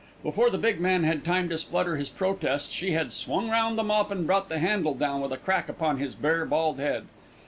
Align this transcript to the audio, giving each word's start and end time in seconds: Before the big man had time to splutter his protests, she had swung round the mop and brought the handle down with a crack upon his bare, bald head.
Before 0.23 0.49
the 0.49 0.57
big 0.57 0.79
man 0.79 1.03
had 1.03 1.23
time 1.23 1.47
to 1.49 1.59
splutter 1.59 1.95
his 1.95 2.09
protests, 2.09 2.71
she 2.71 2.93
had 2.93 3.11
swung 3.11 3.51
round 3.51 3.77
the 3.77 3.83
mop 3.83 4.09
and 4.09 4.25
brought 4.25 4.49
the 4.49 4.57
handle 4.57 4.95
down 4.95 5.21
with 5.21 5.31
a 5.31 5.37
crack 5.37 5.69
upon 5.69 5.97
his 5.99 6.15
bare, 6.15 6.43
bald 6.43 6.79
head. 6.79 7.05